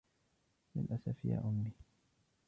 للاسف 0.75 1.25
يا 1.25 1.37
أمي. 1.39 1.71